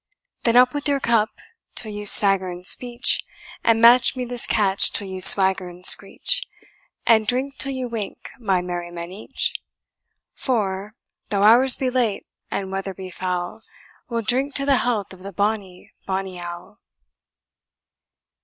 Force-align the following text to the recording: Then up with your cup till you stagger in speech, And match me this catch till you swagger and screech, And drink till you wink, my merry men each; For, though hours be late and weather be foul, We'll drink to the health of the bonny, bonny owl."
Then 0.45 0.55
up 0.55 0.73
with 0.73 0.87
your 0.87 0.99
cup 0.99 1.29
till 1.75 1.91
you 1.91 2.07
stagger 2.07 2.49
in 2.49 2.63
speech, 2.63 3.23
And 3.63 3.79
match 3.79 4.15
me 4.15 4.25
this 4.25 4.47
catch 4.47 4.91
till 4.91 5.07
you 5.07 5.21
swagger 5.21 5.69
and 5.69 5.85
screech, 5.85 6.41
And 7.05 7.27
drink 7.27 7.57
till 7.59 7.71
you 7.73 7.87
wink, 7.87 8.31
my 8.39 8.63
merry 8.63 8.89
men 8.89 9.11
each; 9.11 9.53
For, 10.33 10.95
though 11.29 11.43
hours 11.43 11.75
be 11.75 11.91
late 11.91 12.25
and 12.49 12.71
weather 12.71 12.95
be 12.95 13.11
foul, 13.11 13.61
We'll 14.09 14.23
drink 14.23 14.55
to 14.55 14.65
the 14.65 14.77
health 14.77 15.13
of 15.13 15.19
the 15.19 15.31
bonny, 15.31 15.93
bonny 16.07 16.39
owl." 16.39 16.79